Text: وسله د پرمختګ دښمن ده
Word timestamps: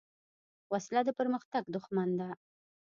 وسله 0.71 1.01
د 1.05 1.09
پرمختګ 1.19 1.63
دښمن 1.75 2.09
ده 2.19 2.29